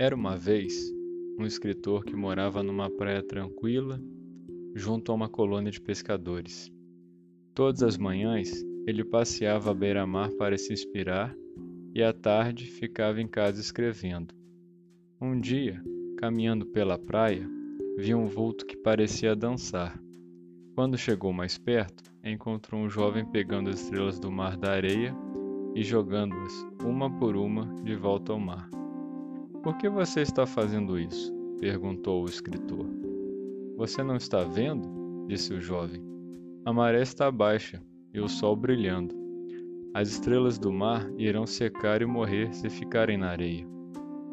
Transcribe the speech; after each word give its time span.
Era 0.00 0.14
uma 0.14 0.36
vez 0.36 0.94
um 1.36 1.44
escritor 1.44 2.04
que 2.04 2.14
morava 2.14 2.62
numa 2.62 2.88
praia 2.88 3.20
tranquila, 3.20 4.00
junto 4.72 5.10
a 5.10 5.14
uma 5.16 5.28
colônia 5.28 5.72
de 5.72 5.80
pescadores. 5.80 6.70
Todas 7.52 7.82
as 7.82 7.98
manhãs 7.98 8.64
ele 8.86 9.02
passeava 9.02 9.72
à 9.72 9.74
beira-mar 9.74 10.30
para 10.38 10.56
se 10.56 10.72
inspirar 10.72 11.34
e 11.92 12.00
à 12.00 12.12
tarde 12.12 12.66
ficava 12.66 13.20
em 13.20 13.26
casa 13.26 13.60
escrevendo. 13.60 14.32
Um 15.20 15.40
dia, 15.40 15.82
caminhando 16.16 16.64
pela 16.66 16.96
praia, 16.96 17.50
viu 17.96 18.18
um 18.18 18.28
vulto 18.28 18.64
que 18.66 18.76
parecia 18.76 19.34
dançar. 19.34 20.00
Quando 20.76 20.96
chegou 20.96 21.32
mais 21.32 21.58
perto, 21.58 22.04
encontrou 22.22 22.80
um 22.80 22.88
jovem 22.88 23.26
pegando 23.26 23.68
as 23.68 23.80
estrelas 23.80 24.20
do 24.20 24.30
mar 24.30 24.56
da 24.56 24.70
areia 24.70 25.12
e 25.74 25.82
jogando-as, 25.82 26.54
uma 26.84 27.10
por 27.18 27.34
uma, 27.34 27.66
de 27.82 27.96
volta 27.96 28.32
ao 28.32 28.38
mar. 28.38 28.77
Por 29.68 29.76
que 29.76 29.86
você 29.86 30.22
está 30.22 30.46
fazendo 30.46 30.98
isso? 30.98 31.30
perguntou 31.60 32.22
o 32.22 32.26
escritor. 32.26 32.86
Você 33.76 34.02
não 34.02 34.16
está 34.16 34.42
vendo? 34.42 34.88
disse 35.28 35.52
o 35.52 35.60
jovem. 35.60 36.02
A 36.64 36.72
maré 36.72 37.02
está 37.02 37.30
baixa 37.30 37.78
e 38.14 38.18
o 38.18 38.30
sol 38.30 38.56
brilhando. 38.56 39.14
As 39.92 40.08
estrelas 40.08 40.58
do 40.58 40.72
mar 40.72 41.06
irão 41.18 41.46
secar 41.46 42.00
e 42.00 42.06
morrer 42.06 42.50
se 42.54 42.70
ficarem 42.70 43.18
na 43.18 43.28
areia. 43.28 43.68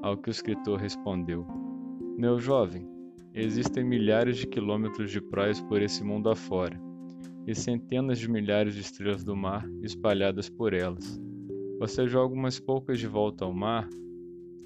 Ao 0.02 0.16
que 0.16 0.30
o 0.30 0.32
escritor 0.32 0.80
respondeu: 0.80 1.46
Meu 2.18 2.40
jovem, 2.40 2.88
existem 3.34 3.84
milhares 3.84 4.38
de 4.38 4.48
quilômetros 4.48 5.12
de 5.12 5.20
praias 5.20 5.60
por 5.60 5.82
esse 5.82 6.02
mundo 6.02 6.30
afora 6.30 6.82
e 7.46 7.54
centenas 7.54 8.20
de 8.20 8.32
milhares 8.32 8.74
de 8.74 8.80
estrelas 8.80 9.26
do 9.26 9.36
mar 9.36 9.70
espalhadas 9.84 10.48
por 10.48 10.74
elas. 10.74 11.20
Você 11.78 12.08
joga 12.08 12.34
umas 12.34 12.58
poucas 12.58 13.00
de 13.00 13.06
volta 13.06 13.44
ao 13.44 13.54
mar 13.54 13.90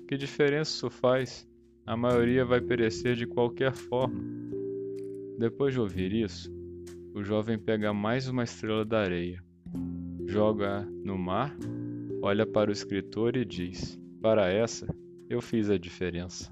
que 0.10 0.18
diferença 0.18 0.72
isso 0.72 0.90
faz? 0.90 1.48
A 1.86 1.96
maioria 1.96 2.44
vai 2.44 2.60
perecer 2.60 3.16
de 3.16 3.28
qualquer 3.28 3.72
forma. 3.72 4.20
Depois 5.38 5.72
de 5.72 5.80
ouvir 5.80 6.12
isso, 6.12 6.52
o 7.14 7.24
jovem 7.24 7.60
pega 7.60 7.94
mais 7.94 8.28
uma 8.28 8.44
estrela 8.44 8.84
da 8.84 9.02
areia, 9.02 9.40
joga 10.26 10.82
no 11.04 11.16
mar, 11.16 11.56
olha 12.24 12.44
para 12.44 12.72
o 12.72 12.74
escritor 12.74 13.38
e 13.38 13.46
diz: 13.46 14.00
Para 14.20 14.52
essa, 14.52 14.88
eu 15.30 15.44
fiz 15.44 15.70
a 15.70 15.78
diferença. 15.78 16.52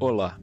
Olá, 0.00 0.38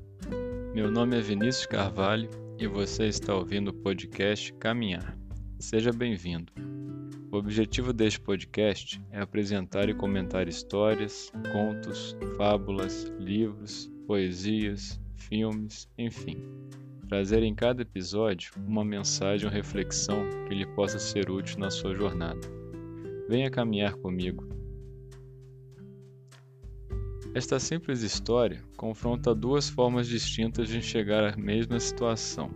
meu 0.74 0.92
nome 0.92 1.18
é 1.18 1.22
Vinícius 1.22 1.66
Carvalho 1.66 2.30
e 2.60 2.68
você 2.68 3.06
está 3.06 3.34
ouvindo 3.34 3.70
o 3.70 3.74
podcast 3.74 4.52
Caminhar. 4.56 5.18
Seja 5.60 5.94
bem-vindo. 5.94 6.52
O 7.32 7.38
objetivo 7.38 7.94
deste 7.94 8.20
podcast 8.20 9.02
é 9.12 9.22
apresentar 9.22 9.88
e 9.88 9.94
comentar 9.94 10.50
histórias, 10.50 11.32
contos, 11.54 12.18
fábulas, 12.36 13.06
livros, 13.18 13.90
poesias, 14.06 15.00
filmes, 15.16 15.88
enfim. 15.98 16.36
Trazer 17.08 17.42
em 17.42 17.56
cada 17.56 17.82
episódio 17.82 18.52
uma 18.68 18.84
mensagem 18.84 19.48
ou 19.48 19.54
reflexão 19.54 20.28
que 20.50 20.54
lhe 20.54 20.66
possa 20.66 21.00
ser 21.00 21.32
útil 21.32 21.60
na 21.60 21.72
sua 21.72 21.96
jornada. 21.96 22.42
Venha 23.30 23.50
caminhar 23.50 23.96
comigo 23.96 24.55
esta 27.36 27.60
simples 27.60 28.02
história 28.02 28.64
confronta 28.78 29.36
duas 29.36 29.68
formas 29.68 30.08
distintas 30.08 30.70
de 30.70 30.78
enxergar 30.78 31.34
a 31.34 31.36
mesma 31.36 31.78
situação. 31.82 32.50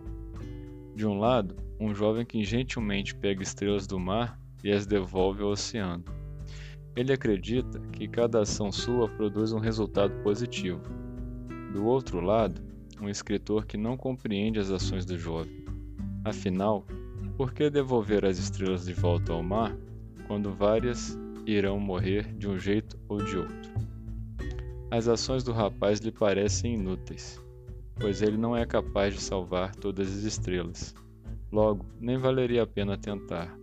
De 0.96 1.06
um 1.06 1.18
lado, 1.18 1.54
um 1.78 1.94
jovem 1.94 2.24
que 2.24 2.42
gentilmente 2.42 3.14
pega 3.14 3.42
estrelas 3.42 3.86
do 3.86 4.00
mar 4.00 4.40
e 4.64 4.72
as 4.72 4.86
devolve 4.86 5.42
ao 5.42 5.50
oceano. 5.50 6.02
Ele 6.96 7.12
acredita 7.12 7.78
que 7.92 8.08
cada 8.08 8.40
ação 8.40 8.72
sua 8.72 9.06
produz 9.06 9.52
um 9.52 9.58
resultado 9.58 10.14
positivo. 10.22 10.80
Do 11.74 11.84
outro 11.84 12.18
lado, 12.22 12.62
um 13.02 13.08
escritor 13.08 13.66
que 13.66 13.76
não 13.76 13.98
compreende 13.98 14.58
as 14.58 14.70
ações 14.70 15.04
do 15.04 15.18
jovem. 15.18 15.62
Afinal, 16.24 16.86
por 17.36 17.52
que 17.52 17.68
devolver 17.68 18.24
as 18.24 18.38
estrelas 18.38 18.86
de 18.86 18.94
volta 18.94 19.30
ao 19.30 19.42
mar 19.42 19.76
quando 20.26 20.50
várias 20.50 21.18
irão 21.44 21.78
morrer 21.78 22.34
de 22.34 22.48
um 22.48 22.58
jeito 22.58 22.98
ou 23.10 23.22
de 23.22 23.36
outro? 23.36 23.90
As 24.90 25.06
ações 25.06 25.44
do 25.44 25.52
rapaz 25.52 26.00
lhe 26.00 26.10
parecem 26.10 26.74
inúteis, 26.74 27.40
pois 27.94 28.22
ele 28.22 28.36
não 28.36 28.56
é 28.56 28.66
capaz 28.66 29.14
de 29.14 29.20
salvar 29.20 29.72
todas 29.76 30.08
as 30.08 30.24
estrelas. 30.24 30.96
Logo, 31.52 31.86
nem 32.00 32.18
valeria 32.18 32.64
a 32.64 32.66
pena 32.66 32.98
tentar. 32.98 33.56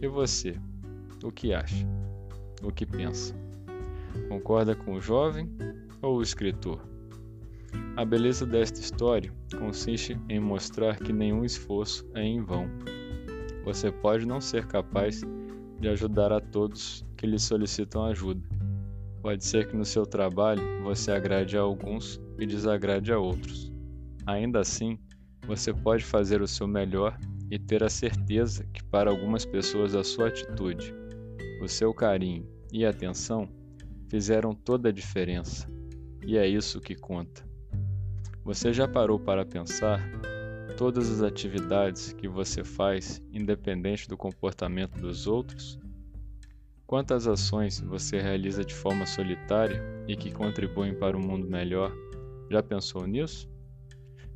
E 0.00 0.08
você? 0.08 0.58
O 1.22 1.30
que 1.30 1.52
acha? 1.52 1.86
O 2.62 2.72
que 2.72 2.86
pensa? 2.86 3.34
Concorda 4.28 4.74
com 4.74 4.94
o 4.94 5.00
jovem 5.00 5.50
ou 6.00 6.16
o 6.16 6.22
escritor? 6.22 6.80
A 7.94 8.04
beleza 8.04 8.46
desta 8.46 8.80
história 8.80 9.30
consiste 9.58 10.18
em 10.30 10.40
mostrar 10.40 10.96
que 10.96 11.12
nenhum 11.12 11.44
esforço 11.44 12.08
é 12.14 12.22
em 12.22 12.42
vão. 12.42 12.66
Você 13.64 13.92
pode 13.92 14.26
não 14.26 14.40
ser 14.40 14.66
capaz 14.66 15.20
de 15.80 15.88
ajudar 15.88 16.32
a 16.32 16.40
todos 16.40 17.04
que 17.14 17.26
lhe 17.26 17.38
solicitam 17.38 18.06
ajuda, 18.06 18.42
Pode 19.24 19.42
ser 19.42 19.66
que 19.66 19.74
no 19.74 19.86
seu 19.86 20.04
trabalho 20.04 20.60
você 20.82 21.10
agrade 21.10 21.56
a 21.56 21.62
alguns 21.62 22.20
e 22.38 22.44
desagrade 22.44 23.10
a 23.10 23.18
outros. 23.18 23.72
Ainda 24.26 24.60
assim, 24.60 24.98
você 25.46 25.72
pode 25.72 26.04
fazer 26.04 26.42
o 26.42 26.46
seu 26.46 26.68
melhor 26.68 27.18
e 27.50 27.58
ter 27.58 27.82
a 27.82 27.88
certeza 27.88 28.66
que 28.66 28.84
para 28.84 29.10
algumas 29.10 29.46
pessoas 29.46 29.94
a 29.94 30.04
sua 30.04 30.28
atitude, 30.28 30.94
o 31.62 31.66
seu 31.66 31.94
carinho 31.94 32.46
e 32.70 32.84
atenção 32.84 33.48
fizeram 34.10 34.54
toda 34.54 34.90
a 34.90 34.92
diferença. 34.92 35.66
E 36.22 36.36
é 36.36 36.46
isso 36.46 36.78
que 36.78 36.94
conta. 36.94 37.48
Você 38.44 38.74
já 38.74 38.86
parou 38.86 39.18
para 39.18 39.46
pensar 39.46 40.06
todas 40.76 41.10
as 41.10 41.22
atividades 41.22 42.12
que 42.12 42.28
você 42.28 42.62
faz, 42.62 43.22
independente 43.32 44.06
do 44.06 44.18
comportamento 44.18 45.00
dos 45.00 45.26
outros? 45.26 45.82
Quantas 46.94 47.26
ações 47.26 47.80
você 47.80 48.20
realiza 48.20 48.64
de 48.64 48.72
forma 48.72 49.04
solitária 49.04 49.82
e 50.06 50.14
que 50.14 50.30
contribuem 50.30 50.94
para 50.94 51.18
um 51.18 51.20
mundo 51.20 51.44
melhor? 51.44 51.92
Já 52.48 52.62
pensou 52.62 53.04
nisso? 53.04 53.50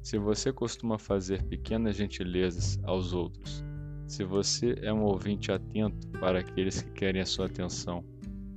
Se 0.03 0.19
você 0.19 0.53
costuma 0.53 0.99
fazer 0.99 1.41
pequenas 1.45 1.95
gentilezas 1.95 2.77
aos 2.83 3.13
outros, 3.13 3.65
se 4.09 4.25
você 4.25 4.77
é 4.83 4.93
um 4.93 5.05
ouvinte 5.05 5.53
atento 5.53 6.09
para 6.19 6.41
aqueles 6.41 6.83
que 6.83 6.91
querem 6.91 7.23
a 7.23 7.27
sua 7.27 7.47
atenção, 7.47 8.05